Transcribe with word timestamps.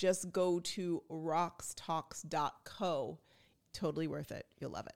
just 0.00 0.32
go 0.32 0.58
to 0.60 1.02
roxtalks.co. 1.12 3.18
Totally 3.74 4.08
worth 4.08 4.32
it. 4.32 4.46
You'll 4.58 4.70
love 4.70 4.86
it. 4.86 4.94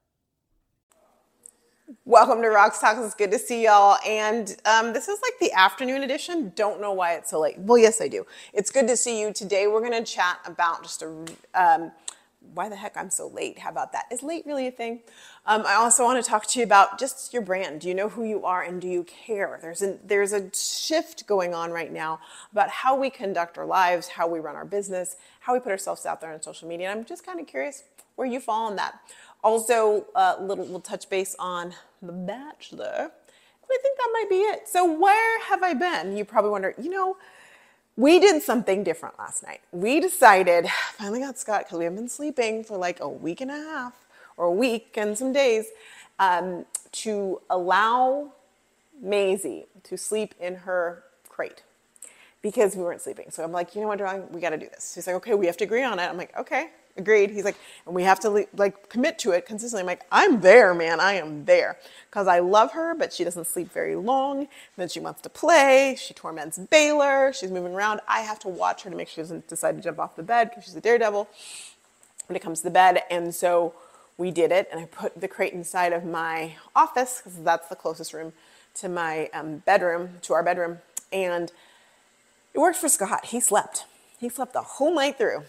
Welcome 2.07 2.41
to 2.41 2.49
Rox 2.49 2.81
Talks. 2.81 3.01
It's 3.01 3.15
good 3.15 3.31
to 3.33 3.39
see 3.39 3.65
y'all. 3.65 3.99
And 4.07 4.57
um, 4.65 4.95
this 4.95 5.09
is 5.09 5.21
like 5.21 5.35
the 5.41 5.53
afternoon 5.53 6.03
edition. 6.03 6.53
Don't 6.57 6.81
know 6.81 6.95
why 6.95 7.17
it's 7.17 7.29
so 7.31 7.41
late. 7.41 7.59
Well, 7.59 7.77
yes, 7.77 8.01
I 8.01 8.09
do. 8.09 8.25
It's 8.55 8.71
good 8.71 8.89
to 8.89 8.97
see 8.97 9.21
you. 9.21 9.35
Today, 9.35 9.67
we're 9.67 9.81
going 9.81 9.93
to 9.93 10.03
chat 10.11 10.39
about 10.47 10.83
just 10.83 11.03
a 11.03 11.09
um, 11.55 11.93
why 12.53 12.69
the 12.69 12.77
heck 12.77 12.97
I'm 12.97 13.11
so 13.11 13.29
late. 13.29 13.59
How 13.59 13.71
about 13.71 13.93
that? 13.93 14.05
Is 14.11 14.23
late 14.23 14.45
really 14.47 14.67
a 14.67 14.71
thing? 14.71 15.01
Um, 15.47 15.65
I 15.67 15.75
also 15.75 16.05
want 16.05 16.23
to 16.23 16.29
talk 16.29 16.47
to 16.49 16.59
you 16.59 16.65
about 16.65 16.99
just 16.99 17.33
your 17.33 17.43
brand. 17.43 17.81
Do 17.81 17.89
you 17.89 17.95
know 17.95 18.09
who 18.09 18.25
you 18.25 18.45
are 18.45 18.63
and 18.63 18.81
do 18.81 18.89
you 18.89 19.05
care? 19.05 19.59
There's 19.61 19.83
a, 19.83 19.99
there's 20.05 20.33
a 20.33 20.51
shift 20.55 21.27
going 21.27 21.55
on 21.55 21.71
right 21.71 21.93
now 21.93 22.21
about 22.53 22.69
how 22.69 22.97
we 22.97 23.11
conduct 23.11 23.59
our 23.59 23.67
lives, 23.67 24.09
how 24.09 24.29
we 24.29 24.41
run 24.41 24.57
our 24.57 24.65
business, 24.65 25.17
how 25.41 25.55
we 25.55 25.61
put 25.61 25.73
ourselves 25.73 26.07
out 26.07 26.21
there 26.21 26.33
on 26.33 26.43
social 26.43 26.69
media. 26.69 26.91
And 26.91 27.01
I'm 27.01 27.05
just 27.05 27.25
kind 27.25 27.41
of 27.41 27.47
curious 27.47 27.85
where 28.17 28.27
you 28.27 28.41
fall 28.41 28.67
on 28.67 28.77
that. 28.77 29.01
Also, 29.43 30.07
a 30.15 30.19
uh, 30.19 30.37
little 30.41 30.65
we'll 30.65 30.81
touch 30.81 31.09
base 31.11 31.37
on 31.39 31.75
The 32.01 32.13
Bachelor. 32.13 33.11
I 33.75 33.79
think 33.83 33.99
that 33.99 34.11
might 34.13 34.27
be 34.31 34.37
it. 34.37 34.69
So, 34.69 34.99
where 34.99 35.41
have 35.43 35.63
I 35.63 35.75
been? 35.75 36.17
You 36.17 36.25
probably 36.25 36.51
wonder, 36.51 36.75
you 36.81 36.91
know, 36.91 37.17
we 37.97 38.19
did 38.21 38.43
something 38.43 38.85
different 38.85 39.19
last 39.19 39.43
night. 39.45 39.61
We 39.73 40.01
decided, 40.01 40.67
finally 40.95 41.21
got 41.21 41.39
Scott, 41.39 41.63
because 41.65 41.79
we 41.79 41.85
haven't 41.85 41.99
been 41.99 42.09
sleeping 42.09 42.65
for 42.65 42.79
like 42.79 43.01
a 43.01 43.09
week 43.09 43.41
and 43.41 43.51
a 43.51 43.55
half 43.57 43.95
or 44.37 44.47
a 44.47 44.53
week 44.53 44.95
and 44.97 45.17
some 45.17 45.33
days, 45.33 45.67
um, 46.19 46.67
to 46.93 47.41
allow 47.51 48.33
Maisie 49.03 49.67
to 49.85 49.99
sleep 49.99 50.35
in 50.41 50.55
her 50.57 51.05
crate 51.29 51.63
because 52.43 52.77
we 52.77 52.83
weren't 52.85 53.03
sleeping. 53.03 53.31
So 53.31 53.45
I'm 53.45 53.53
like, 53.53 53.75
you 53.75 53.81
know 53.83 53.89
what, 53.89 53.99
Drawing, 53.99 54.31
we 54.33 54.41
got 54.41 54.51
to 54.51 54.59
do 54.59 54.69
this. 54.69 54.95
He's 54.95 55.07
like, 55.07 55.17
okay, 55.17 55.35
we 55.35 55.47
have 55.47 55.57
to 55.59 55.65
agree 55.65 55.85
on 55.85 55.99
it. 55.99 56.05
I'm 56.05 56.17
like, 56.19 56.37
okay, 56.39 56.71
agreed. 56.97 57.31
He's 57.31 57.45
like, 57.45 57.57
and 57.87 57.95
we 57.95 58.03
have 58.05 58.21
to 58.21 58.47
like 58.57 58.89
commit 58.89 59.19
to 59.21 59.33
it 59.33 59.47
consistently. 59.47 59.81
I'm 59.81 59.87
like, 59.87 60.05
I'm 60.13 60.41
there, 60.41 60.75
man. 60.75 61.01
I 61.01 61.15
am 61.15 61.45
there 61.45 61.79
because 62.11 62.27
I 62.27 62.41
love 62.41 62.73
her, 62.73 62.95
but 62.95 63.13
she 63.13 63.25
doesn't 63.25 63.47
sleep 63.47 63.73
very 63.73 63.97
long. 63.97 64.49
Then 64.77 64.89
she 64.89 65.01
wants 65.01 65.21
to 65.23 65.29
play. 65.29 65.97
She 65.99 66.15
torments 66.15 66.59
Baylor. 66.59 67.33
She's 67.33 67.51
moving 67.51 67.75
around. 67.75 68.01
I 68.09 68.21
have 68.21 68.39
to 68.41 68.49
watch 68.49 68.83
her 68.83 68.91
to 68.91 68.97
make 68.97 69.09
sure 69.09 69.15
she 69.15 69.23
doesn't 69.23 69.49
decide 69.49 69.77
to 69.77 69.83
jump 69.83 69.99
off 69.99 70.17
the 70.17 70.23
bed 70.23 70.51
because 70.51 70.65
she's 70.65 70.77
a 70.77 70.81
daredevil 70.81 71.29
when 72.27 72.37
it 72.37 72.41
comes 72.41 72.61
to 72.61 72.65
the 72.65 72.71
bed. 72.71 73.03
And 73.11 73.35
so 73.35 73.75
we 74.17 74.31
did 74.31 74.53
it, 74.53 74.69
and 74.71 74.81
I 74.81 74.87
put 74.87 75.21
the 75.21 75.29
crate 75.29 75.53
inside 75.53 75.93
of 75.93 76.05
my 76.05 76.55
office 76.77 77.21
because 77.23 77.43
that's 77.43 77.69
the 77.69 77.77
closest 77.77 78.13
room 78.13 78.33
to 78.75 78.89
my 78.89 79.29
um, 79.35 79.59
bedroom, 79.59 80.11
to 80.23 80.35
our 80.35 80.43
bedroom, 80.43 80.79
and 81.13 81.53
it 82.53 82.59
worked 82.59 82.79
for 82.79 82.89
Scott. 82.89 83.27
He 83.27 83.41
slept. 83.41 83.85
He 84.19 84.29
slept 84.29 84.53
the 84.53 84.63
whole 84.63 84.95
night 84.95 85.19
through. 85.19 85.45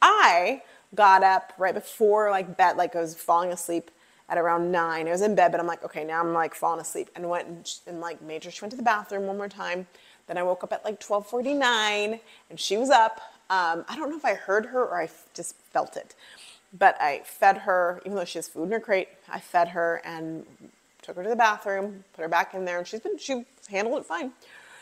I 0.00 0.62
got 0.94 1.22
up 1.22 1.52
right 1.58 1.74
before 1.74 2.30
like 2.30 2.56
bed, 2.56 2.76
like 2.76 2.96
I 2.96 3.00
was 3.00 3.14
falling 3.14 3.52
asleep 3.52 3.90
at 4.28 4.38
around 4.38 4.70
nine. 4.70 5.08
I 5.08 5.12
was 5.12 5.22
in 5.22 5.34
bed, 5.34 5.52
but 5.52 5.60
I'm 5.60 5.66
like, 5.66 5.84
okay, 5.84 6.04
now 6.04 6.20
I'm 6.20 6.32
like 6.32 6.54
falling 6.54 6.80
asleep, 6.80 7.10
and 7.16 7.28
went 7.28 7.48
and, 7.48 7.70
and 7.86 8.00
like 8.00 8.20
made 8.22 8.42
sure 8.42 8.52
she 8.52 8.60
went 8.62 8.72
to 8.72 8.76
the 8.76 8.82
bathroom 8.82 9.26
one 9.26 9.36
more 9.36 9.48
time. 9.48 9.86
Then 10.26 10.38
I 10.38 10.42
woke 10.42 10.64
up 10.64 10.72
at 10.72 10.84
like 10.84 11.00
12:49, 11.00 12.20
and 12.50 12.60
she 12.60 12.76
was 12.76 12.90
up. 12.90 13.20
Um, 13.50 13.84
I 13.88 13.96
don't 13.96 14.10
know 14.10 14.16
if 14.18 14.24
I 14.24 14.34
heard 14.34 14.66
her 14.66 14.84
or 14.84 15.00
I 15.00 15.08
just 15.34 15.56
felt 15.72 15.96
it, 15.96 16.14
but 16.76 17.00
I 17.00 17.22
fed 17.24 17.58
her, 17.58 18.00
even 18.04 18.16
though 18.16 18.24
she 18.26 18.38
has 18.38 18.48
food 18.48 18.64
in 18.64 18.72
her 18.72 18.80
crate. 18.80 19.08
I 19.28 19.40
fed 19.40 19.68
her 19.68 20.02
and 20.04 20.46
took 21.02 21.16
her 21.16 21.22
to 21.22 21.28
the 21.30 21.36
bathroom, 21.36 22.04
put 22.14 22.22
her 22.22 22.28
back 22.28 22.54
in 22.54 22.64
there, 22.66 22.78
and 22.78 22.86
she's 22.86 23.00
been 23.00 23.18
she 23.18 23.44
handled 23.70 23.98
it 24.00 24.06
fine. 24.06 24.32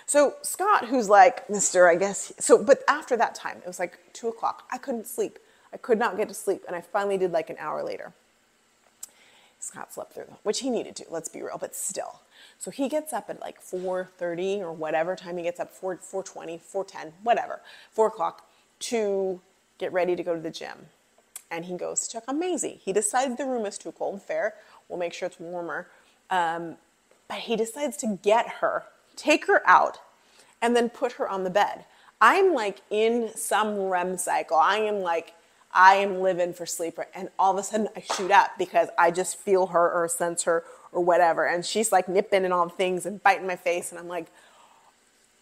So 0.06 0.34
Scott, 0.42 0.86
who's 0.86 1.08
like 1.08 1.48
Mister, 1.50 1.88
I 1.88 1.96
guess. 1.96 2.32
So, 2.40 2.62
but 2.62 2.82
after 2.88 3.16
that 3.16 3.34
time, 3.36 3.58
it 3.58 3.66
was 3.66 3.78
like 3.78 3.98
two 4.12 4.28
o'clock. 4.28 4.64
I 4.72 4.78
couldn't 4.78 5.06
sleep. 5.06 5.38
I 5.72 5.76
could 5.76 5.98
not 5.98 6.16
get 6.16 6.28
to 6.28 6.34
sleep, 6.34 6.64
and 6.66 6.76
I 6.76 6.80
finally 6.80 7.18
did 7.18 7.32
like 7.32 7.50
an 7.50 7.56
hour 7.58 7.82
later. 7.82 8.12
Scott 9.58 9.92
slept 9.92 10.12
through, 10.12 10.36
which 10.42 10.60
he 10.60 10.70
needed 10.70 10.94
to. 10.96 11.06
Let's 11.10 11.28
be 11.28 11.42
real, 11.42 11.58
but 11.58 11.74
still. 11.74 12.20
So 12.58 12.70
he 12.70 12.88
gets 12.88 13.12
up 13.12 13.28
at 13.28 13.40
like 13.40 13.60
4:30 13.60 14.60
or 14.60 14.72
whatever 14.72 15.16
time 15.16 15.36
he 15.36 15.44
gets 15.44 15.58
up, 15.60 15.72
4 15.72 15.96
4:20, 15.96 16.60
4:10, 16.60 17.12
whatever, 17.22 17.60
4 17.90 18.06
o'clock 18.06 18.48
to 18.80 19.40
get 19.78 19.92
ready 19.92 20.14
to 20.16 20.22
go 20.22 20.34
to 20.34 20.40
the 20.40 20.50
gym. 20.50 20.86
And 21.50 21.66
he 21.66 21.76
goes 21.76 22.06
to 22.06 22.12
check 22.12 22.24
on 22.28 22.38
Maisie. 22.38 22.80
He 22.84 22.92
decides 22.92 23.36
the 23.36 23.44
room 23.44 23.66
is 23.66 23.78
too 23.78 23.92
cold. 23.92 24.22
Fair. 24.22 24.54
We'll 24.88 24.98
make 24.98 25.12
sure 25.12 25.26
it's 25.26 25.40
warmer. 25.40 25.88
Um, 26.30 26.76
but 27.28 27.38
he 27.38 27.56
decides 27.56 27.96
to 27.98 28.18
get 28.22 28.48
her, 28.60 28.84
take 29.16 29.46
her 29.46 29.62
out, 29.68 29.98
and 30.60 30.74
then 30.76 30.90
put 30.90 31.12
her 31.12 31.28
on 31.28 31.44
the 31.44 31.50
bed. 31.50 31.84
I'm 32.20 32.54
like 32.54 32.80
in 32.90 33.30
some 33.34 33.78
REM 33.78 34.16
cycle. 34.16 34.56
I 34.56 34.78
am 34.78 35.00
like 35.00 35.34
I 35.76 35.96
am 35.96 36.20
living 36.22 36.54
for 36.54 36.64
sleeper. 36.64 37.06
And 37.14 37.28
all 37.38 37.52
of 37.52 37.58
a 37.58 37.62
sudden 37.62 37.88
I 37.94 38.00
shoot 38.00 38.30
up 38.30 38.52
because 38.58 38.88
I 38.98 39.10
just 39.10 39.36
feel 39.36 39.66
her 39.66 39.92
or 39.92 40.08
sense 40.08 40.44
her 40.44 40.64
or 40.90 41.04
whatever. 41.04 41.46
And 41.46 41.64
she's 41.64 41.92
like 41.92 42.08
nipping 42.08 42.44
and 42.44 42.52
all 42.52 42.68
things 42.70 43.04
and 43.04 43.22
biting 43.22 43.46
my 43.46 43.56
face. 43.56 43.92
And 43.92 44.00
I'm 44.00 44.08
like 44.08 44.26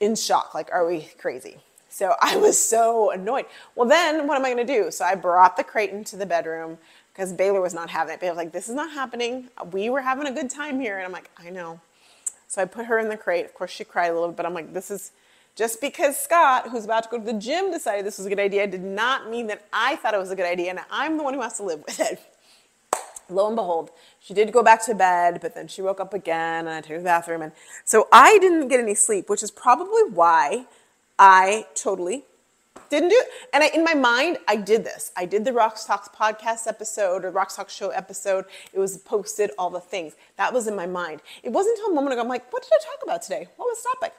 in 0.00 0.16
shock. 0.16 0.52
Like, 0.52 0.70
are 0.72 0.84
we 0.84 1.08
crazy? 1.18 1.58
So 1.88 2.16
I 2.20 2.36
was 2.36 2.58
so 2.58 3.12
annoyed. 3.12 3.46
Well, 3.76 3.88
then 3.88 4.26
what 4.26 4.36
am 4.36 4.44
I 4.44 4.52
going 4.52 4.66
to 4.66 4.72
do? 4.82 4.90
So 4.90 5.04
I 5.04 5.14
brought 5.14 5.56
the 5.56 5.62
crate 5.62 5.90
into 5.90 6.16
the 6.16 6.26
bedroom 6.26 6.78
because 7.12 7.32
Baylor 7.32 7.60
was 7.60 7.72
not 7.72 7.88
having 7.90 8.14
it. 8.14 8.20
Baylor 8.20 8.32
was 8.32 8.38
like, 8.38 8.52
this 8.52 8.68
is 8.68 8.74
not 8.74 8.90
happening. 8.90 9.50
We 9.70 9.88
were 9.88 10.00
having 10.00 10.26
a 10.26 10.32
good 10.32 10.50
time 10.50 10.80
here. 10.80 10.96
And 10.96 11.06
I'm 11.06 11.12
like, 11.12 11.30
I 11.38 11.50
know. 11.50 11.80
So 12.48 12.60
I 12.60 12.64
put 12.64 12.86
her 12.86 12.98
in 12.98 13.08
the 13.08 13.16
crate. 13.16 13.44
Of 13.44 13.54
course, 13.54 13.70
she 13.70 13.84
cried 13.84 14.08
a 14.08 14.14
little 14.14 14.28
bit, 14.28 14.38
but 14.38 14.46
I'm 14.46 14.54
like, 14.54 14.72
this 14.72 14.90
is 14.90 15.12
just 15.56 15.80
because 15.80 16.16
Scott, 16.16 16.68
who's 16.68 16.84
about 16.84 17.04
to 17.04 17.08
go 17.08 17.18
to 17.18 17.24
the 17.24 17.38
gym, 17.38 17.70
decided 17.70 18.04
this 18.04 18.18
was 18.18 18.26
a 18.26 18.28
good 18.28 18.40
idea 18.40 18.66
did 18.66 18.82
not 18.82 19.30
mean 19.30 19.46
that 19.46 19.64
I 19.72 19.96
thought 19.96 20.14
it 20.14 20.18
was 20.18 20.30
a 20.30 20.36
good 20.36 20.46
idea, 20.46 20.70
and 20.70 20.80
I'm 20.90 21.16
the 21.16 21.22
one 21.22 21.34
who 21.34 21.42
has 21.42 21.56
to 21.58 21.62
live 21.62 21.82
with 21.86 22.00
it. 22.00 22.20
Lo 23.30 23.46
and 23.46 23.56
behold, 23.56 23.90
she 24.20 24.34
did 24.34 24.52
go 24.52 24.62
back 24.62 24.84
to 24.84 24.94
bed, 24.94 25.40
but 25.40 25.54
then 25.54 25.68
she 25.68 25.80
woke 25.80 26.00
up 26.00 26.12
again, 26.12 26.66
and 26.66 26.70
I 26.70 26.80
took 26.80 26.90
her 26.90 26.96
to 26.96 27.00
the 27.00 27.04
bathroom, 27.04 27.42
and 27.42 27.52
so 27.84 28.08
I 28.12 28.38
didn't 28.38 28.68
get 28.68 28.80
any 28.80 28.94
sleep, 28.94 29.30
which 29.30 29.42
is 29.42 29.50
probably 29.50 30.02
why 30.10 30.66
I 31.18 31.66
totally 31.74 32.24
didn't 32.90 33.08
do 33.08 33.16
it. 33.16 33.28
And 33.52 33.62
I, 33.62 33.68
in 33.68 33.82
my 33.82 33.94
mind, 33.94 34.38
I 34.46 34.56
did 34.56 34.84
this. 34.84 35.12
I 35.16 35.24
did 35.24 35.44
the 35.44 35.52
Rox 35.52 35.86
Talks 35.86 36.08
podcast 36.08 36.66
episode 36.66 37.24
or 37.24 37.32
Rox 37.32 37.56
Talks 37.56 37.74
show 37.74 37.90
episode. 37.90 38.44
It 38.72 38.78
was 38.78 38.98
posted, 38.98 39.52
all 39.58 39.70
the 39.70 39.80
things. 39.80 40.14
That 40.36 40.52
was 40.52 40.66
in 40.66 40.76
my 40.76 40.86
mind. 40.86 41.22
It 41.42 41.50
wasn't 41.50 41.78
until 41.78 41.92
a 41.92 41.94
moment 41.94 42.12
ago, 42.12 42.22
I'm 42.22 42.28
like, 42.28 42.52
what 42.52 42.62
did 42.62 42.72
I 42.72 42.84
talk 42.84 43.02
about 43.02 43.22
today? 43.22 43.48
What 43.56 43.66
was 43.66 43.82
the 43.82 43.88
topic? 43.94 44.14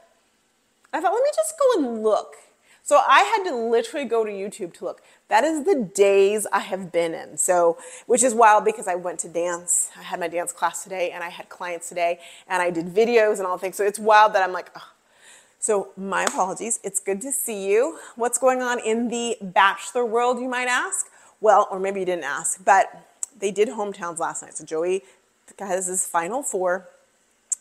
I 0.94 1.02
thought, 1.02 1.14
let 1.14 1.24
me 1.24 1.30
just 1.36 1.54
go 1.60 1.80
and 1.80 2.04
look. 2.04 2.36
So 2.86 3.02
I 3.08 3.22
had 3.22 3.50
to 3.50 3.56
literally 3.56 4.06
go 4.06 4.24
to 4.24 4.32
YouTube 4.32 4.74
to 4.76 4.86
look. 4.86 5.02
That 5.28 5.44
is 5.44 5.66
the 5.66 5.90
days 5.96 6.46
I 6.54 6.60
have 6.60 6.92
been 6.92 7.16
in. 7.16 7.36
So, 7.36 7.80
which 8.06 8.22
is 8.22 8.36
wild 8.36 8.64
because 8.64 8.88
I 8.88 8.94
went 8.94 9.20
to 9.22 9.28
dance. 9.28 9.90
I 9.98 10.04
had 10.04 10.20
my 10.20 10.28
dance 10.28 10.52
class 10.52 10.84
today 10.84 11.10
and 11.10 11.24
I 11.24 11.30
had 11.30 11.50
clients 11.50 11.90
today 11.90 12.20
and 12.48 12.62
I 12.62 12.70
did 12.70 12.86
videos 12.86 13.40
and 13.40 13.48
all 13.48 13.58
things. 13.58 13.76
So 13.76 13.84
it's 13.84 13.98
wild 13.98 14.34
that 14.34 14.44
I'm 14.44 14.54
like, 14.54 14.70
oh. 14.76 14.92
so 15.58 15.90
my 15.98 16.26
apologies. 16.26 16.80
It's 16.84 17.00
good 17.00 17.22
to 17.22 17.32
see 17.32 17.68
you. 17.68 17.98
What's 18.16 18.38
going 18.38 18.62
on 18.62 18.80
in 18.80 19.08
the 19.08 19.38
bachelor 19.42 20.06
world, 20.06 20.40
you 20.40 20.48
might 20.48 20.68
ask? 20.68 21.08
Well, 21.42 21.68
or 21.72 21.80
maybe 21.80 22.02
you 22.02 22.06
didn't 22.06 22.24
ask, 22.24 22.64
but 22.64 23.08
they 23.40 23.50
did 23.50 23.70
hometowns 23.70 24.20
last 24.20 24.44
night. 24.44 24.58
So 24.58 24.64
Joey 24.64 25.02
has 25.58 25.88
his 25.88 26.06
final 26.06 26.44
four. 26.44 26.88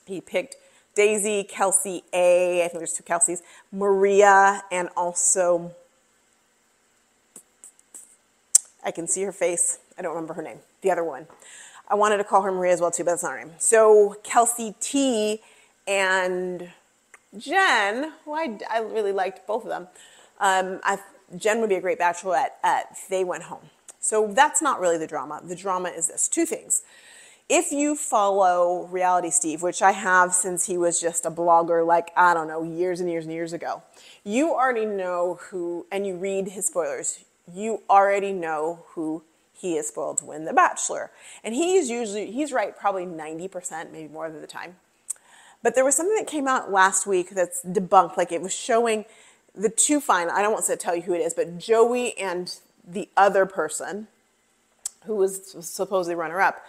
He 0.07 0.21
picked 0.21 0.57
Daisy, 0.95 1.45
Kelsey 1.45 2.05
A, 2.13 2.65
I 2.65 2.69
think 2.69 2.79
there's 2.79 2.93
two 2.93 3.03
Kelseys, 3.03 3.43
Maria, 3.73 4.63
and 4.71 4.89
also, 4.97 5.73
I 8.85 8.91
can 8.91 9.07
see 9.09 9.23
her 9.23 9.33
face. 9.33 9.79
I 9.99 10.03
don't 10.03 10.15
remember 10.15 10.35
her 10.35 10.43
name, 10.43 10.59
the 10.83 10.91
other 10.91 11.05
one. 11.05 11.27
I 11.89 11.95
wanted 11.95 12.19
to 12.19 12.25
call 12.25 12.43
her 12.43 12.53
Maria 12.53 12.73
as 12.73 12.81
well, 12.81 12.91
too, 12.91 13.05
but 13.05 13.13
that's 13.13 13.23
not 13.23 13.33
her 13.33 13.45
name. 13.45 13.55
So 13.59 14.17
Kelsey 14.23 14.75
T 14.81 15.41
and 15.87 16.71
Jenn, 17.37 18.13
who 18.25 18.33
I, 18.33 18.59
I 18.71 18.79
really 18.81 19.13
liked 19.13 19.47
both 19.47 19.65
of 19.65 19.69
them. 19.69 19.89
Um, 20.41 20.81
I, 20.83 20.99
Jenn 21.37 21.61
would 21.61 21.69
be 21.69 21.75
a 21.75 21.81
great 21.81 21.99
bachelorette. 21.99 22.51
At, 22.63 22.97
they 23.11 23.25
went 23.25 23.45
home. 23.45 23.71
So 24.01 24.29
that's 24.33 24.61
not 24.63 24.81
really 24.81 24.99
the 24.99 25.07
drama. 25.07 25.41
The 25.43 25.57
drama 25.57 25.89
is 25.89 26.09
this 26.09 26.29
two 26.29 26.47
things 26.47 26.83
if 27.49 27.71
you 27.73 27.95
follow 27.95 28.87
Reality 28.87 29.31
Steve, 29.31 29.63
which 29.63 29.83
I 29.83 29.93
have 29.93 30.33
since 30.33 30.67
he 30.67 30.79
was 30.79 31.01
just 31.01 31.27
a 31.27 31.31
blogger, 31.31 31.87
like, 31.87 32.11
I 32.17 32.33
don't 32.33 32.49
know, 32.49 32.63
years 32.63 33.01
and 33.01 33.11
years 33.11 33.25
and 33.25 33.35
years 33.35 33.53
ago, 33.53 33.83
you 34.25 34.55
already 34.55 34.87
know 34.87 35.39
who, 35.51 35.87
and 35.93 36.07
you 36.07 36.17
read 36.17 36.49
his 36.49 36.67
spoilers, 36.67 37.25
you 37.53 37.83
already 37.91 38.33
know 38.33 38.85
who 38.91 39.23
he 39.53 39.77
is 39.77 39.89
spoiled 39.89 40.19
to 40.19 40.25
win 40.25 40.47
The 40.47 40.53
Bachelor. 40.55 41.11
And 41.43 41.55
he's 41.55 41.91
usually, 41.91 42.31
he's 42.31 42.51
right 42.53 42.77
probably 42.77 43.05
90%, 43.05 43.93
maybe 43.93 44.13
more 44.13 44.27
of 44.27 44.41
the 44.41 44.47
time. 44.47 44.77
But 45.63 45.75
there 45.75 45.85
was 45.85 45.97
something 45.97 46.17
that 46.17 46.27
came 46.27 46.49
out 46.49 46.73
last 46.73 47.07
week 47.07 47.31
that's 47.31 47.63
debunked, 47.63 48.17
like 48.17 48.33
it 48.33 48.43
was 48.43 48.55
showing 48.55 49.05
the 49.55 49.69
two 49.69 50.01
final, 50.01 50.33
I 50.33 50.43
don't 50.43 50.53
want 50.53 50.65
to 50.67 50.77
tell 50.77 50.97
you 50.97 51.03
who 51.03 51.15
it 51.15 51.21
is, 51.21 51.35
but 51.35 51.59
Joey 51.59 52.17
and 52.19 52.55
the 52.87 53.09
other 53.17 53.47
person 53.47 54.09
who 55.05 55.15
was 55.17 55.55
supposedly 55.61 56.15
runner 56.15 56.41
up 56.41 56.65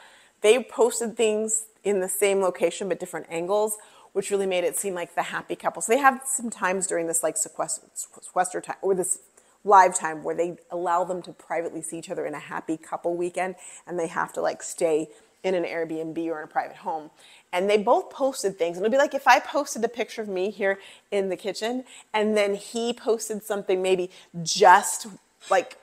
they 0.45 0.63
posted 0.63 1.18
things 1.18 1.65
in 1.83 2.01
the 2.01 2.07
same 2.07 2.39
location 2.39 2.88
but 2.88 3.00
different 3.00 3.25
angles, 3.31 3.77
which 4.13 4.30
really 4.30 4.45
made 4.45 4.63
it 4.63 4.77
seem 4.77 4.94
like 4.94 5.15
the 5.15 5.24
happy 5.24 5.56
couple. 5.56 5.81
So 5.81 5.92
they 5.92 5.97
have 5.97 6.21
some 6.24 6.51
times 6.51 6.86
during 6.86 7.07
this 7.07 7.24
like 7.24 7.36
sequester, 7.36 7.88
sequester 7.95 8.62
time 8.62 8.75
or 8.83 8.94
this 8.94 9.18
live 9.63 9.97
time 9.97 10.24
where 10.24 10.36
they 10.36 10.57
allow 10.69 11.03
them 11.03 11.24
to 11.24 11.33
privately 11.33 11.81
see 11.81 11.97
each 11.97 12.12
other 12.12 12.27
in 12.27 12.36
a 12.36 12.39
happy 12.39 12.77
couple 12.77 13.15
weekend 13.15 13.56
and 13.88 13.97
they 13.97 14.06
have 14.06 14.31
to 14.33 14.42
like 14.42 14.62
stay 14.62 15.09
in 15.44 15.56
an 15.56 15.63
Airbnb 15.63 16.15
or 16.27 16.38
in 16.38 16.44
a 16.44 16.48
private 16.48 16.77
home. 16.77 17.09
And 17.51 17.68
they 17.68 17.80
both 17.80 18.12
posted 18.12 18.56
things. 18.56 18.77
And 18.77 18.86
it'd 18.86 18.91
be 18.91 19.00
like 19.00 19.15
if 19.15 19.27
I 19.27 19.39
posted 19.39 19.83
a 19.83 19.89
picture 19.89 20.21
of 20.21 20.27
me 20.27 20.51
here 20.51 20.77
in 21.09 21.30
the 21.30 21.38
kitchen 21.38 21.86
and 22.13 22.38
then 22.38 22.53
he 22.53 22.94
posted 22.94 23.44
something 23.44 23.81
maybe 23.81 24.12
just 24.44 25.07
like 25.50 25.77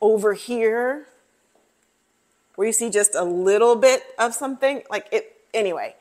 over 0.00 0.32
here 0.32 1.06
where 2.60 2.66
you 2.66 2.74
see 2.74 2.90
just 2.90 3.14
a 3.14 3.24
little 3.24 3.74
bit 3.74 4.02
of 4.18 4.34
something, 4.34 4.82
like 4.90 5.06
it, 5.10 5.34
anyway, 5.54 5.96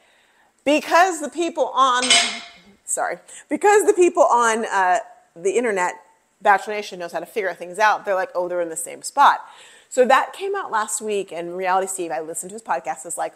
because 0.66 1.22
the 1.22 1.30
people 1.30 1.72
on, 1.74 2.04
sorry, 2.84 3.18
because 3.48 3.86
the 3.86 3.94
people 3.94 4.24
on 4.24 4.66
uh, 4.66 4.98
the 5.38 5.52
internet, 5.52 5.94
Bachelor 6.42 6.74
Nation 6.74 7.00
knows 7.00 7.14
how 7.14 7.22
to 7.22 7.26
figure 7.26 7.54
things 7.54 7.80
out, 7.80 8.04
they're 8.04 8.14
like, 8.14 8.28
oh, 8.36 8.50
they're 8.50 8.60
in 8.60 8.68
the 8.68 8.76
same 8.76 9.04
spot. 9.04 9.40
So 9.88 10.06
that 10.08 10.34
came 10.34 10.54
out 10.54 10.70
last 10.70 11.02
week, 11.02 11.32
and 11.32 11.56
Reality 11.56 11.88
Steve, 11.88 12.12
I 12.12 12.20
listened 12.20 12.50
to 12.50 12.56
his 12.56 12.62
podcast, 12.62 13.06
is 13.06 13.18
like, 13.18 13.36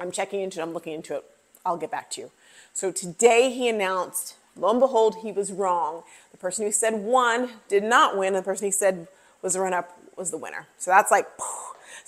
I'm 0.00 0.10
checking 0.10 0.40
into 0.40 0.60
it, 0.60 0.62
I'm 0.62 0.72
looking 0.72 0.94
into 0.94 1.16
it, 1.16 1.24
I'll 1.66 1.76
get 1.76 1.90
back 1.90 2.10
to 2.12 2.22
you. 2.22 2.30
So 2.72 2.90
today 2.90 3.50
he 3.50 3.68
announced, 3.68 4.36
lo 4.56 4.70
and 4.70 4.80
behold, 4.80 5.16
he 5.16 5.30
was 5.30 5.52
wrong. 5.52 6.04
The 6.32 6.38
person 6.38 6.64
who 6.64 6.72
said 6.72 6.94
won 6.94 7.50
did 7.68 7.84
not 7.84 8.16
win, 8.16 8.28
and 8.28 8.36
the 8.36 8.42
person 8.42 8.64
he 8.64 8.72
said 8.72 9.08
was 9.42 9.52
the 9.52 9.60
run 9.60 9.74
up 9.74 9.94
was 10.16 10.30
the 10.30 10.38
winner. 10.38 10.68
So 10.78 10.90
that's 10.90 11.10
like, 11.10 11.26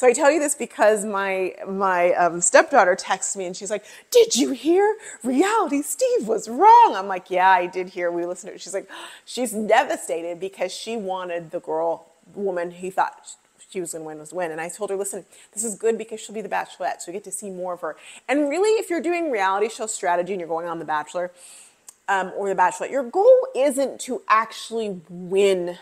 so 0.02 0.08
I 0.08 0.14
tell 0.14 0.32
you 0.32 0.40
this 0.40 0.56
because 0.56 1.04
my 1.04 1.54
my 1.64 2.12
um, 2.14 2.40
stepdaughter 2.40 2.96
texts 2.96 3.37
me 3.37 3.44
and 3.44 3.56
she's 3.56 3.70
like, 3.70 3.84
"Did 4.10 4.34
you 4.34 4.50
hear? 4.50 4.96
Reality 5.22 5.81
Steve 5.81 6.26
was 6.26 6.49
wrong." 6.49 6.96
I'm 6.96 7.06
like, 7.06 7.31
"Yeah, 7.31 7.49
I 7.49 7.69
did 7.69 7.90
hear. 7.90 8.10
We 8.10 8.26
listened 8.26 8.50
to 8.50 8.56
it." 8.56 8.60
She's 8.60 8.75
like, 8.75 8.90
she's 9.25 9.52
devastated 9.52 10.40
because 10.40 10.72
she 10.72 10.96
wanted 10.96 11.52
the 11.52 11.60
girl, 11.60 12.06
woman 12.34 12.72
he 12.72 12.90
thought 12.90 13.14
she 13.70 13.81
was 13.81 13.93
going 13.93 14.02
to 14.02 14.08
win 14.08 14.19
was 14.19 14.32
win. 14.32 14.50
And 14.50 14.60
I 14.60 14.70
told 14.70 14.90
her, 14.90 14.96
listen, 14.96 15.25
this 15.54 15.62
is 15.62 15.76
good 15.76 15.96
because 15.96 16.19
she'll 16.19 16.34
be 16.34 16.40
the 16.40 16.49
bachelorette, 16.49 17.00
so 17.00 17.04
we 17.06 17.12
get 17.12 17.22
to 17.22 17.31
see 17.31 17.50
more 17.50 17.75
of 17.75 17.81
her. 17.82 17.94
And 18.28 18.50
really, 18.50 18.70
if 18.81 18.90
you're 18.90 19.00
doing 19.00 19.31
reality 19.31 19.69
show 19.69 19.87
strategy 19.87 20.32
and 20.32 20.40
you're 20.40 20.49
going 20.49 20.66
on 20.66 20.81
The 20.81 20.84
Bachelor 20.84 21.31
um, 22.08 22.32
or 22.37 22.49
The 22.49 22.60
Bachelorette, 22.60 22.90
your 22.90 23.04
goal 23.04 23.46
isn't 23.54 24.00
to 24.00 24.22
actually 24.28 25.00
win 25.08 25.78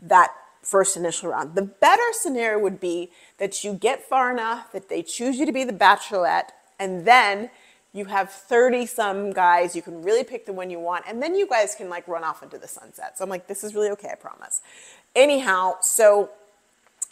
that 0.00 0.30
first 0.62 0.96
initial 0.96 1.30
round. 1.30 1.54
The 1.54 1.62
better 1.62 2.02
scenario 2.12 2.58
would 2.58 2.80
be 2.80 3.10
that 3.38 3.64
you 3.64 3.74
get 3.74 4.02
far 4.02 4.30
enough 4.30 4.72
that 4.72 4.88
they 4.88 5.02
choose 5.02 5.38
you 5.38 5.46
to 5.46 5.52
be 5.52 5.64
the 5.64 5.72
bachelorette, 5.72 6.50
and 6.78 7.06
then 7.06 7.50
you 7.92 8.04
have 8.04 8.30
30 8.30 8.86
some 8.86 9.32
guys. 9.32 9.74
You 9.74 9.82
can 9.82 10.02
really 10.02 10.22
pick 10.22 10.46
the 10.46 10.52
one 10.52 10.70
you 10.70 10.78
want, 10.78 11.04
and 11.08 11.22
then 11.22 11.34
you 11.34 11.46
guys 11.46 11.74
can 11.74 11.88
like 11.88 12.06
run 12.06 12.24
off 12.24 12.42
into 12.42 12.58
the 12.58 12.68
sunset. 12.68 13.18
So 13.18 13.24
I'm 13.24 13.30
like, 13.30 13.46
this 13.46 13.64
is 13.64 13.74
really 13.74 13.90
okay, 13.90 14.10
I 14.12 14.14
promise. 14.14 14.60
Anyhow, 15.16 15.76
so 15.80 16.30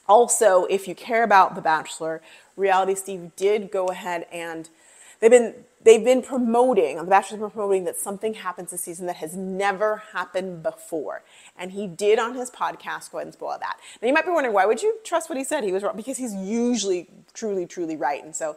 also, 0.09 0.65
if 0.71 0.89
you 0.89 0.95
care 0.95 1.23
about 1.23 1.55
The 1.55 1.61
Bachelor, 1.61 2.23
Reality 2.57 2.95
Steve 2.95 3.33
did 3.37 3.71
go 3.71 3.87
ahead 3.89 4.27
and 4.33 4.71
they've 5.21 5.31
been 5.31 5.55
they've 5.85 6.05
been 6.05 6.23
promoting, 6.23 6.97
The 6.97 7.05
Bachelor's 7.05 7.41
been 7.41 7.51
promoting 7.51 7.85
that 7.85 7.97
something 7.97 8.35
happens 8.35 8.71
this 8.71 8.83
season 8.83 9.07
that 9.07 9.17
has 9.17 9.37
never 9.37 10.03
happened 10.13 10.63
before. 10.63 11.23
And 11.57 11.73
he 11.73 11.87
did 11.87 12.19
on 12.19 12.35
his 12.35 12.51
podcast 12.51 13.11
go 13.11 13.19
ahead 13.19 13.27
and 13.27 13.35
spoil 13.35 13.57
that. 13.61 13.79
Now 14.03 14.09
you 14.09 14.15
might 14.15 14.27
be 14.27 14.33
wondering, 14.33 14.55
why 14.55 14.67
would 14.67 14.83
you 14.83 14.99
trust 15.05 15.29
what 15.29 15.39
he 15.39 15.45
said? 15.45 15.65
He 15.65 15.73
was 15.73 15.83
wrong 15.83 15.97
because 15.97 16.19
he's 16.19 16.35
usually 16.35 17.09
truly, 17.33 17.67
truly 17.67 17.97
right. 17.97 18.23
And 18.23 18.35
so 18.35 18.57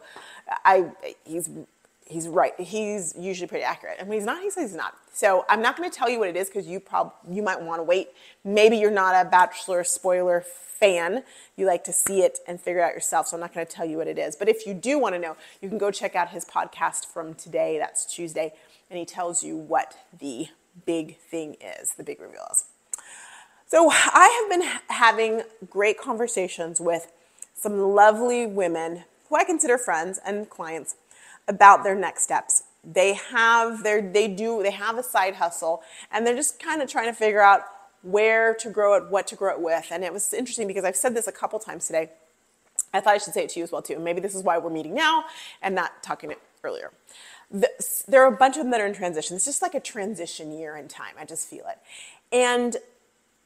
I 0.64 0.90
he's 1.24 1.48
he's 2.06 2.28
right. 2.28 2.58
He's 2.58 3.14
usually 3.18 3.48
pretty 3.48 3.64
accurate. 3.64 3.96
And 3.98 4.08
when 4.08 4.18
he's 4.18 4.26
not, 4.26 4.42
he 4.42 4.50
says 4.50 4.70
he's 4.70 4.76
not. 4.76 4.96
So 5.12 5.44
I'm 5.48 5.62
not 5.62 5.76
going 5.76 5.90
to 5.90 5.96
tell 5.96 6.08
you 6.08 6.18
what 6.18 6.28
it 6.28 6.36
is 6.36 6.48
because 6.48 6.66
you 6.66 6.80
prob 6.80 7.12
you 7.28 7.42
might 7.42 7.60
want 7.60 7.78
to 7.80 7.84
wait. 7.84 8.08
Maybe 8.44 8.76
you're 8.76 8.90
not 8.90 9.26
a 9.26 9.28
Bachelor 9.28 9.84
spoiler 9.84 10.40
fan. 10.40 11.22
You 11.56 11.66
like 11.66 11.84
to 11.84 11.92
see 11.92 12.22
it 12.22 12.40
and 12.46 12.60
figure 12.60 12.80
it 12.80 12.84
out 12.84 12.94
yourself. 12.94 13.28
So 13.28 13.36
I'm 13.36 13.40
not 13.40 13.54
going 13.54 13.64
to 13.64 13.72
tell 13.72 13.86
you 13.86 13.98
what 13.98 14.08
it 14.08 14.18
is. 14.18 14.36
But 14.36 14.48
if 14.48 14.66
you 14.66 14.74
do 14.74 14.98
want 14.98 15.14
to 15.14 15.18
know, 15.18 15.36
you 15.60 15.68
can 15.68 15.78
go 15.78 15.90
check 15.90 16.16
out 16.16 16.30
his 16.30 16.44
podcast 16.44 17.06
from 17.06 17.34
today. 17.34 17.78
That's 17.78 18.04
Tuesday, 18.04 18.52
and 18.90 18.98
he 18.98 19.04
tells 19.04 19.42
you 19.44 19.56
what 19.56 19.94
the 20.18 20.48
big 20.86 21.18
thing 21.18 21.56
is, 21.80 21.94
the 21.94 22.02
big 22.02 22.20
reveal 22.20 22.46
is. 22.50 22.64
So 23.66 23.90
I 23.90 24.40
have 24.40 24.50
been 24.50 24.68
having 24.88 25.42
great 25.70 25.98
conversations 25.98 26.80
with 26.80 27.10
some 27.54 27.78
lovely 27.78 28.46
women 28.46 29.04
who 29.28 29.36
I 29.36 29.44
consider 29.44 29.78
friends 29.78 30.18
and 30.26 30.50
clients 30.50 30.96
about 31.48 31.84
their 31.84 31.94
next 31.94 32.22
steps. 32.22 32.64
They 32.84 33.14
have 33.14 33.82
their 33.84 34.02
they 34.02 34.26
do 34.28 34.62
they 34.62 34.72
have 34.72 34.98
a 34.98 35.02
side 35.02 35.36
hustle 35.36 35.82
and 36.10 36.26
they're 36.26 36.34
just 36.34 36.60
kind 36.60 36.82
of 36.82 36.90
trying 36.90 37.06
to 37.06 37.12
figure 37.12 37.42
out 37.42 37.62
where 38.02 38.54
to 38.54 38.68
grow 38.68 38.94
it, 38.94 39.10
what 39.10 39.26
to 39.28 39.36
grow 39.36 39.52
it 39.54 39.60
with. 39.60 39.86
And 39.90 40.02
it 40.02 40.12
was 40.12 40.32
interesting 40.32 40.66
because 40.66 40.84
I've 40.84 40.96
said 40.96 41.14
this 41.14 41.28
a 41.28 41.32
couple 41.32 41.58
times 41.58 41.86
today. 41.86 42.10
I 42.92 43.00
thought 43.00 43.14
I 43.14 43.18
should 43.18 43.32
say 43.32 43.44
it 43.44 43.50
to 43.50 43.60
you 43.60 43.64
as 43.64 43.72
well 43.72 43.82
too. 43.82 43.98
Maybe 43.98 44.20
this 44.20 44.34
is 44.34 44.42
why 44.42 44.58
we're 44.58 44.70
meeting 44.70 44.94
now 44.94 45.24
and 45.62 45.74
not 45.74 46.02
talking 46.02 46.30
it 46.30 46.40
earlier. 46.64 46.90
The, 47.50 47.70
there 48.08 48.22
are 48.22 48.32
a 48.32 48.36
bunch 48.36 48.56
of 48.56 48.62
them 48.62 48.70
that 48.72 48.80
are 48.80 48.86
in 48.86 48.94
transition. 48.94 49.36
It's 49.36 49.44
just 49.44 49.62
like 49.62 49.74
a 49.74 49.80
transition 49.80 50.52
year 50.52 50.76
in 50.76 50.88
time. 50.88 51.14
I 51.18 51.24
just 51.24 51.48
feel 51.48 51.64
it. 51.68 51.78
And 52.32 52.76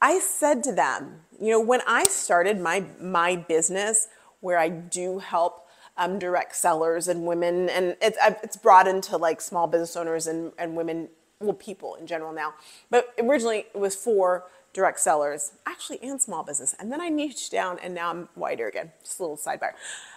I 0.00 0.20
said 0.20 0.62
to 0.64 0.72
them, 0.72 1.20
you 1.40 1.50
know, 1.50 1.60
when 1.60 1.80
I 1.86 2.04
started 2.04 2.60
my 2.60 2.84
my 3.00 3.36
business, 3.36 4.08
where 4.40 4.58
I 4.58 4.68
do 4.68 5.18
help 5.18 5.65
um, 5.96 6.18
direct 6.18 6.56
sellers 6.56 7.08
and 7.08 7.26
women, 7.26 7.68
and 7.68 7.96
it's 8.00 8.18
it's 8.42 8.56
brought 8.56 8.86
into 8.86 9.16
like 9.16 9.40
small 9.40 9.66
business 9.66 9.96
owners 9.96 10.26
and, 10.26 10.52
and 10.58 10.76
women, 10.76 11.08
well, 11.40 11.54
people 11.54 11.94
in 11.94 12.06
general 12.06 12.32
now. 12.32 12.54
But 12.90 13.14
originally 13.18 13.66
it 13.74 13.78
was 13.78 13.94
for 13.94 14.44
direct 14.72 15.00
sellers, 15.00 15.52
actually, 15.64 15.98
and 16.02 16.20
small 16.20 16.42
business. 16.42 16.74
And 16.78 16.92
then 16.92 17.00
I 17.00 17.08
niched 17.08 17.50
down, 17.50 17.78
and 17.82 17.94
now 17.94 18.10
I'm 18.10 18.28
wider 18.36 18.68
again. 18.68 18.92
Just 19.02 19.18
a 19.18 19.22
little 19.22 19.38
sidebar. 19.38 19.70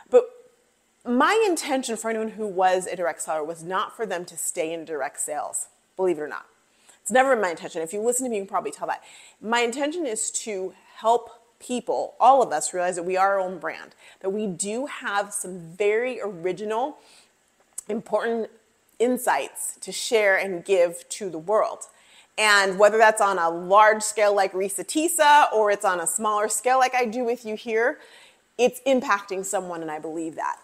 But 0.10 0.26
my 1.06 1.42
intention 1.48 1.96
for 1.96 2.10
anyone 2.10 2.30
who 2.30 2.46
was 2.46 2.86
a 2.86 2.96
direct 2.96 3.22
seller 3.22 3.44
was 3.44 3.64
not 3.64 3.96
for 3.96 4.06
them 4.06 4.26
to 4.26 4.38
stay 4.38 4.74
in 4.74 4.84
direct 4.84 5.20
sales, 5.22 5.70
believe 5.96 6.18
it 6.18 6.22
or 6.22 6.28
not. 6.28 6.46
It's 7.02 7.12
never 7.12 7.36
my 7.38 7.52
intention. 7.52 7.82
If 7.82 7.94
you 7.94 8.02
listen 8.02 8.26
to 8.26 8.30
me, 8.30 8.36
you 8.36 8.42
can 8.44 8.50
probably 8.50 8.72
tell 8.72 8.88
that. 8.88 9.02
My 9.42 9.62
intention 9.62 10.06
is 10.06 10.30
to 10.32 10.74
help 10.98 11.39
people, 11.60 12.16
all 12.20 12.42
of 12.42 12.52
us, 12.52 12.74
realize 12.74 12.96
that 12.96 13.04
we 13.04 13.18
are 13.18 13.34
our 13.34 13.40
own 13.40 13.60
brand, 13.60 13.96
that 14.22 14.30
we 14.30 14.48
do 14.48 14.86
have 14.86 15.34
some 15.34 15.60
very 15.60 16.20
original, 16.22 16.98
important 17.88 18.50
insights 19.00 19.78
to 19.82 19.92
share 19.92 20.38
and 20.38 20.64
give 20.66 21.08
to 21.10 21.30
the 21.30 21.38
world. 21.38 21.86
And 22.38 22.80
whether 22.80 22.98
that's 22.98 23.22
on 23.22 23.38
a 23.38 23.50
large 23.50 24.02
scale 24.02 24.34
like 24.34 24.54
Risa 24.54 24.86
Tisa 24.86 25.52
or 25.54 25.72
it's 25.72 25.86
on 25.86 26.00
a 26.00 26.08
smaller 26.08 26.48
scale 26.48 26.80
like 26.80 26.96
I 26.96 27.06
do 27.06 27.24
with 27.24 27.46
you 27.46 27.56
here, 27.56 28.00
it's 28.58 28.82
impacting 28.82 29.46
someone, 29.46 29.82
and 29.82 29.92
I 29.92 30.00
believe 30.00 30.36
that. 30.36 30.58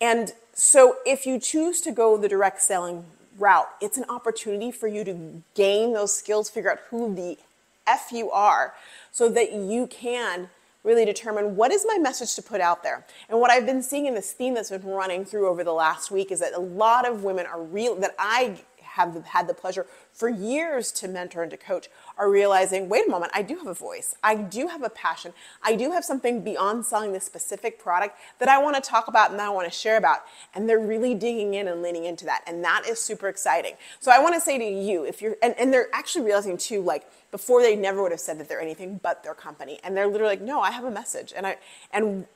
And 0.00 0.32
so 0.52 0.96
if 1.06 1.26
you 1.26 1.38
choose 1.38 1.80
to 1.82 1.92
go 1.92 2.16
the 2.16 2.28
direct 2.28 2.60
selling 2.62 3.04
route. 3.38 3.68
It's 3.80 3.98
an 3.98 4.04
opportunity 4.08 4.70
for 4.70 4.88
you 4.88 5.04
to 5.04 5.42
gain 5.54 5.92
those 5.92 6.16
skills, 6.16 6.50
figure 6.50 6.70
out 6.70 6.80
who 6.90 7.14
the 7.14 7.38
F 7.86 8.08
you 8.12 8.30
are, 8.30 8.74
so 9.16 9.30
that 9.30 9.50
you 9.50 9.86
can 9.86 10.46
really 10.84 11.06
determine 11.06 11.56
what 11.56 11.72
is 11.72 11.86
my 11.88 11.96
message 11.96 12.34
to 12.34 12.42
put 12.42 12.60
out 12.60 12.82
there. 12.82 13.06
And 13.30 13.40
what 13.40 13.50
I've 13.50 13.64
been 13.64 13.82
seeing 13.82 14.04
in 14.04 14.12
this 14.12 14.32
theme 14.32 14.52
that's 14.52 14.68
been 14.68 14.84
running 14.84 15.24
through 15.24 15.48
over 15.48 15.64
the 15.64 15.72
last 15.72 16.10
week 16.10 16.30
is 16.30 16.40
that 16.40 16.52
a 16.52 16.60
lot 16.60 17.08
of 17.08 17.24
women 17.24 17.46
are 17.46 17.62
real 17.62 17.94
that 17.96 18.14
I 18.18 18.58
have 18.96 19.24
had 19.26 19.46
the 19.46 19.54
pleasure 19.54 19.86
for 20.12 20.28
years 20.28 20.90
to 20.90 21.06
mentor 21.06 21.42
and 21.42 21.50
to 21.50 21.56
coach 21.56 21.88
are 22.16 22.30
realizing 22.30 22.88
wait 22.88 23.06
a 23.06 23.10
moment, 23.10 23.30
I 23.34 23.42
do 23.42 23.56
have 23.58 23.66
a 23.66 23.74
voice. 23.74 24.14
I 24.22 24.34
do 24.34 24.68
have 24.68 24.82
a 24.82 24.88
passion. 24.88 25.34
I 25.62 25.76
do 25.76 25.92
have 25.92 26.04
something 26.04 26.42
beyond 26.42 26.86
selling 26.86 27.12
this 27.12 27.24
specific 27.24 27.78
product 27.78 28.18
that 28.38 28.48
I 28.48 28.58
want 28.58 28.76
to 28.76 28.82
talk 28.82 29.08
about 29.08 29.30
and 29.30 29.38
that 29.38 29.46
I 29.46 29.50
want 29.50 29.70
to 29.70 29.78
share 29.78 29.98
about. 29.98 30.20
And 30.54 30.68
they're 30.68 30.78
really 30.78 31.14
digging 31.14 31.54
in 31.54 31.68
and 31.68 31.82
leaning 31.82 32.04
into 32.04 32.24
that. 32.24 32.42
And 32.46 32.64
that 32.64 32.84
is 32.88 32.98
super 32.98 33.28
exciting. 33.28 33.74
So 34.00 34.10
I 34.10 34.18
want 34.18 34.34
to 34.34 34.40
say 34.40 34.56
to 34.58 34.64
you, 34.64 35.04
if 35.04 35.20
you're, 35.20 35.36
and, 35.42 35.54
and 35.58 35.72
they're 35.72 35.88
actually 35.92 36.24
realizing 36.24 36.56
too, 36.56 36.80
like, 36.80 37.06
before 37.30 37.60
they 37.60 37.76
never 37.76 38.02
would 38.02 38.12
have 38.12 38.20
said 38.20 38.38
that 38.40 38.48
they're 38.48 38.60
anything 38.60 38.98
but 39.02 39.22
their 39.22 39.34
company. 39.34 39.78
And 39.84 39.94
they're 39.94 40.06
literally 40.06 40.36
like, 40.36 40.40
no, 40.40 40.60
I 40.60 40.70
have 40.70 40.84
a 40.84 40.90
message. 40.90 41.34
And 41.36 41.46
I, 41.46 41.58
and 41.92 42.26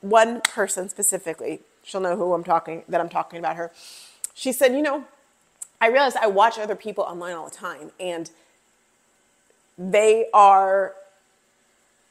one 0.00 0.40
person 0.40 0.88
specifically, 0.88 1.60
she'll 1.84 2.00
know 2.00 2.16
who 2.16 2.32
I'm 2.32 2.42
talking 2.42 2.82
that 2.88 3.00
I'm 3.00 3.08
talking 3.08 3.38
about 3.38 3.54
her. 3.54 3.70
She 4.34 4.52
said, 4.52 4.72
you 4.72 4.82
know, 4.82 5.04
I 5.80 5.88
realized 5.88 6.16
I 6.16 6.26
watch 6.26 6.58
other 6.58 6.74
people 6.74 7.04
online 7.04 7.34
all 7.34 7.48
the 7.48 7.54
time 7.54 7.92
and 8.00 8.30
they 9.76 10.26
are 10.34 10.94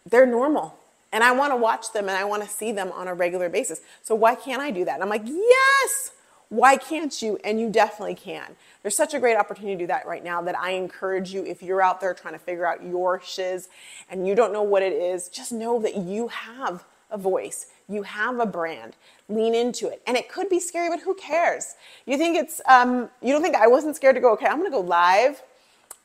they're 0.10 0.26
normal 0.26 0.78
and 1.12 1.24
I 1.24 1.32
want 1.34 1.52
to 1.52 1.58
watch 1.58 1.92
them 1.92 2.08
and 2.08 2.18
I 2.18 2.24
want 2.24 2.44
to 2.44 2.50
see 2.50 2.72
them 2.72 2.92
on 2.94 3.08
a 3.08 3.14
regular 3.14 3.50
basis. 3.50 3.82
So 4.04 4.16
why 4.16 4.36
can't 4.36 4.62
I 4.62 4.72
do 4.72 4.86
that? 4.86 4.96
And 4.96 5.04
I'm 5.04 5.10
like, 5.10 5.26
yes. 5.26 6.12
Why 6.50 6.78
can't 6.78 7.22
you? 7.22 7.38
And 7.44 7.60
you 7.60 7.70
definitely 7.70 8.16
can. 8.16 8.56
There's 8.82 8.96
such 8.96 9.14
a 9.14 9.20
great 9.20 9.36
opportunity 9.36 9.76
to 9.76 9.80
do 9.80 9.88
that 9.88 10.08
right 10.08 10.24
now 10.24 10.42
that 10.44 10.58
I 10.58 10.72
encourage 10.72 11.34
you 11.34 11.46
if 11.46 11.62
you're 11.62 11.82
out 11.82 12.00
there 12.00 12.14
trying 12.14 12.36
to 12.36 12.40
figure 12.40 12.66
out 12.66 12.86
your 12.86 13.22
shiz 13.22 13.68
and 14.10 14.26
you 14.26 14.34
don't 14.34 14.54
know 14.54 14.64
what 14.64 14.82
it 14.82 14.94
is, 14.94 15.28
just 15.28 15.52
know 15.52 15.82
that 15.82 15.98
you 15.98 16.30
have 16.30 16.86
a 17.12 17.18
voice. 17.18 17.68
You 17.90 18.04
have 18.04 18.40
a 18.40 18.46
brand. 18.46 18.96
Lean 19.30 19.56
into 19.56 19.88
it. 19.88 20.02
And 20.06 20.18
it 20.18 20.30
could 20.30 20.50
be 20.50 20.60
scary, 20.60 20.90
but 20.90 21.00
who 21.00 21.14
cares? 21.16 21.76
You 22.06 22.18
think 22.18 22.38
it's, 22.38 22.62
um, 22.68 23.10
you 23.22 23.34
don't 23.34 23.42
think 23.42 23.56
I 23.56 23.68
wasn't 23.68 23.96
scared 23.96 24.16
to 24.16 24.22
go, 24.22 24.34
okay, 24.34 24.46
I'm 24.46 24.58
gonna 24.58 24.70
go 24.70 24.82
live. 24.82 25.42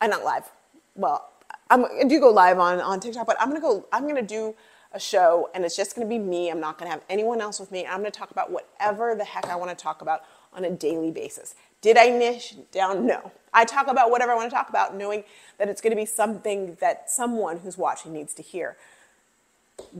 I'm 0.00 0.10
not 0.10 0.24
live. 0.24 0.50
Well, 0.94 1.30
I'm, 1.70 1.84
I 1.84 2.04
do 2.04 2.20
go 2.20 2.30
live 2.30 2.58
on, 2.58 2.80
on 2.80 3.00
TikTok, 3.00 3.26
but 3.26 3.36
I'm 3.40 3.48
gonna 3.48 3.60
go, 3.60 3.86
I'm 3.92 4.06
gonna 4.06 4.22
do 4.22 4.54
a 4.92 5.00
show 5.00 5.50
and 5.54 5.64
it's 5.64 5.76
just 5.76 5.96
gonna 5.96 6.08
be 6.08 6.18
me. 6.18 6.50
I'm 6.50 6.60
not 6.60 6.78
gonna 6.78 6.90
have 6.90 7.02
anyone 7.08 7.40
else 7.40 7.58
with 7.58 7.72
me. 7.72 7.86
I'm 7.86 7.98
gonna 7.98 8.10
talk 8.10 8.30
about 8.30 8.50
whatever 8.50 9.14
the 9.14 9.24
heck 9.24 9.46
I 9.48 9.56
wanna 9.56 9.74
talk 9.74 10.02
about 10.02 10.22
on 10.52 10.64
a 10.64 10.70
daily 10.70 11.10
basis. 11.10 11.54
Did 11.80 11.96
I 11.96 12.10
niche 12.10 12.56
down? 12.70 13.06
No. 13.06 13.32
I 13.52 13.64
talk 13.64 13.88
about 13.88 14.10
whatever 14.10 14.32
I 14.32 14.34
wanna 14.36 14.50
talk 14.50 14.68
about, 14.68 14.94
knowing 14.94 15.24
that 15.58 15.68
it's 15.68 15.80
gonna 15.80 15.96
be 15.96 16.06
something 16.06 16.76
that 16.80 17.10
someone 17.10 17.58
who's 17.58 17.76
watching 17.76 18.12
needs 18.12 18.34
to 18.34 18.42
hear 18.42 18.76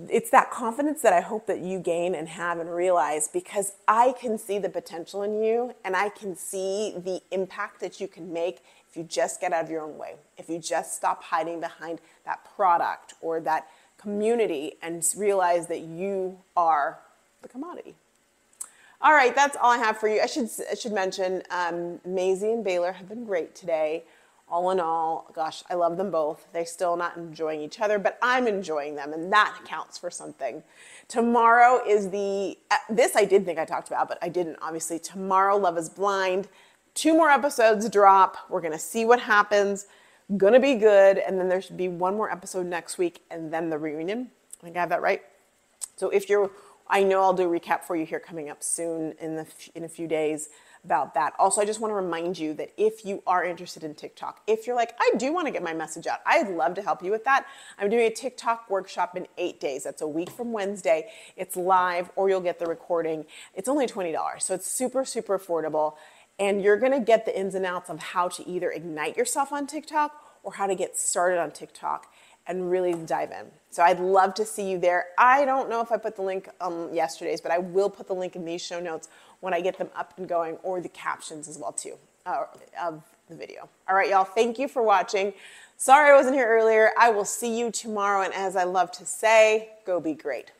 it's 0.08 0.30
that 0.30 0.50
confidence 0.50 1.02
that 1.02 1.12
I 1.12 1.20
hope 1.20 1.46
that 1.46 1.60
you 1.60 1.78
gain 1.78 2.14
and 2.14 2.28
have 2.28 2.58
and 2.58 2.74
realize 2.74 3.28
because 3.28 3.72
I 3.86 4.14
can 4.18 4.38
see 4.38 4.58
the 4.58 4.68
potential 4.68 5.22
in 5.22 5.42
you 5.42 5.74
and 5.84 5.96
I 5.96 6.08
can 6.08 6.36
see 6.36 6.94
the 6.96 7.20
impact 7.30 7.80
that 7.80 8.00
you 8.00 8.08
can 8.08 8.32
make 8.32 8.62
if 8.88 8.96
you 8.96 9.04
just 9.04 9.40
get 9.40 9.52
out 9.52 9.64
of 9.64 9.70
your 9.70 9.82
own 9.82 9.98
way. 9.98 10.14
If 10.36 10.48
you 10.48 10.58
just 10.58 10.94
stop 10.94 11.22
hiding 11.22 11.60
behind 11.60 12.00
that 12.24 12.44
product 12.56 13.14
or 13.20 13.40
that 13.40 13.68
community 13.98 14.74
and 14.82 15.04
realize 15.16 15.66
that 15.68 15.80
you 15.80 16.38
are 16.56 16.98
the 17.42 17.48
commodity. 17.48 17.94
All 19.00 19.12
right, 19.12 19.34
that's 19.34 19.56
all 19.56 19.72
I 19.72 19.78
have 19.78 19.98
for 19.98 20.08
you. 20.08 20.20
I 20.20 20.26
should 20.26 20.48
I 20.70 20.74
should 20.74 20.92
mention 20.92 21.42
um, 21.50 22.00
Maisie 22.04 22.52
and 22.52 22.62
Baylor 22.62 22.92
have 22.92 23.08
been 23.08 23.24
great 23.24 23.54
today 23.54 24.04
all 24.49 24.70
in 24.70 24.80
all, 24.80 25.30
gosh, 25.34 25.62
I 25.70 25.75
love 25.75 25.96
them 25.96 26.11
both. 26.11 26.46
They're 26.52 26.66
still 26.66 26.96
not 26.96 27.16
enjoying 27.16 27.61
each 27.62 27.80
other, 27.80 27.99
but 27.99 28.18
I'm 28.20 28.46
enjoying 28.46 28.96
them, 28.96 29.12
and 29.12 29.32
that 29.32 29.61
counts 29.64 29.96
for 29.96 30.11
something. 30.11 30.62
Tomorrow 31.08 31.82
is 31.88 32.11
the, 32.11 32.58
uh, 32.70 32.76
this 32.90 33.16
I 33.16 33.25
did 33.25 33.44
think 33.44 33.58
I 33.58 33.64
talked 33.64 33.88
about, 33.88 34.08
but 34.08 34.18
I 34.20 34.28
didn't, 34.28 34.58
obviously. 34.61 34.99
Tomorrow, 34.99 35.56
Love 35.56 35.78
is 35.78 35.88
Blind. 35.88 36.49
Two 36.94 37.14
more 37.14 37.30
episodes 37.30 37.88
drop. 37.88 38.37
We're 38.50 38.61
to 38.61 38.78
see 38.78 39.04
what 39.04 39.20
happens. 39.20 39.87
Gonna 40.37 40.61
be 40.61 40.75
good. 40.75 41.18
And 41.18 41.38
then 41.38 41.49
there 41.49 41.62
should 41.62 41.78
be 41.78 41.88
one 41.88 42.16
more 42.16 42.30
episode 42.30 42.66
next 42.66 42.99
week, 42.99 43.22
and 43.30 43.52
then 43.52 43.70
the 43.70 43.78
reunion. 43.78 44.30
I 44.61 44.64
think 44.64 44.76
I 44.76 44.80
have 44.80 44.90
that 44.90 45.02
right. 45.02 45.22
So 45.96 46.11
if 46.11 46.28
you're, 46.28 46.50
I 46.88 47.02
know 47.02 47.22
I'll 47.22 47.32
do 47.32 47.52
a 47.52 47.61
recap 47.61 47.84
for 47.84 47.96
you 47.96 48.04
here 48.04 48.20
coming 48.20 48.50
up 48.50 48.62
soon 48.62 49.14
in, 49.18 49.37
the, 49.37 49.46
in 49.75 49.84
a 49.84 49.88
few 49.88 50.06
days 50.06 50.50
about 50.84 51.14
that. 51.14 51.32
Also, 51.38 51.60
I 51.60 51.64
just 51.64 51.80
want 51.80 51.92
to 51.92 51.96
remind 51.96 52.38
you 52.38 52.54
that 52.54 52.72
if 52.76 53.04
you 53.04 53.22
are 53.26 53.44
interested 53.44 53.84
in 53.84 53.94
TikTok, 53.94 54.40
if 54.46 54.66
you're 54.66 54.74
like, 54.74 54.94
I 54.98 55.12
do 55.16 55.32
want 55.32 55.46
to 55.46 55.52
get 55.52 55.62
my 55.62 55.72
message 55.72 56.06
out, 56.06 56.18
I'd 56.26 56.48
love 56.48 56.74
to 56.74 56.82
help 56.82 57.02
you 57.02 57.10
with 57.10 57.24
that. 57.24 57.46
I'm 57.78 57.88
doing 57.88 58.06
a 58.06 58.10
TikTok 58.10 58.68
workshop 58.68 59.16
in 59.16 59.28
eight 59.38 59.60
days. 59.60 59.84
That's 59.84 60.02
a 60.02 60.08
week 60.08 60.30
from 60.30 60.52
Wednesday. 60.52 61.10
It's 61.36 61.56
live, 61.56 62.10
or 62.16 62.28
you'll 62.28 62.40
get 62.40 62.58
the 62.58 62.66
recording. 62.66 63.26
It's 63.54 63.68
only 63.68 63.86
$20, 63.86 64.42
so 64.42 64.54
it's 64.54 64.66
super, 64.66 65.04
super 65.04 65.38
affordable. 65.38 65.94
And 66.38 66.62
you're 66.62 66.78
going 66.78 66.92
to 66.92 67.00
get 67.00 67.26
the 67.26 67.38
ins 67.38 67.54
and 67.54 67.64
outs 67.64 67.88
of 67.88 68.00
how 68.00 68.28
to 68.28 68.48
either 68.48 68.70
ignite 68.70 69.16
yourself 69.16 69.52
on 69.52 69.66
TikTok 69.66 70.12
or 70.42 70.54
how 70.54 70.66
to 70.66 70.74
get 70.74 70.98
started 70.98 71.38
on 71.38 71.52
TikTok 71.52 72.12
and 72.46 72.70
really 72.70 72.94
dive 72.94 73.30
in. 73.30 73.46
So 73.70 73.82
I'd 73.82 74.00
love 74.00 74.34
to 74.34 74.44
see 74.44 74.70
you 74.70 74.78
there. 74.78 75.06
I 75.16 75.44
don't 75.44 75.70
know 75.70 75.80
if 75.80 75.92
I 75.92 75.96
put 75.96 76.16
the 76.16 76.22
link 76.22 76.49
on 76.61 76.94
yesterday's, 76.94 77.40
but 77.40 77.52
I 77.52 77.58
will 77.58 77.88
put 77.88 78.06
the 78.06 78.14
link 78.14 78.37
in 78.37 78.44
these 78.44 78.61
show 78.61 78.80
notes 78.80 79.08
when 79.40 79.54
I 79.54 79.61
get 79.61 79.78
them 79.78 79.88
up 79.96 80.14
and 80.18 80.28
going 80.28 80.56
or 80.62 80.80
the 80.80 80.88
captions 80.88 81.49
as 81.49 81.58
well 81.58 81.72
too 81.72 81.96
uh, 82.26 82.44
of 82.80 83.02
the 83.28 83.34
video. 83.34 83.68
All 83.88 83.96
right, 83.96 84.11
y'all, 84.11 84.25
thank 84.25 84.58
you 84.58 84.68
for 84.68 84.82
watching. 84.82 85.32
Sorry 85.76 86.11
I 86.11 86.14
wasn't 86.14 86.37
here 86.37 86.49
earlier. 86.49 86.90
I 86.99 87.11
will 87.11 87.25
see 87.25 87.58
you 87.58 87.70
tomorrow. 87.70 88.22
And 88.22 88.34
as 88.34 88.56
I 88.56 88.64
love 88.64 88.92
to 88.92 89.06
say, 89.06 89.70
go 89.84 90.00
be 90.00 90.14
great. 90.14 90.52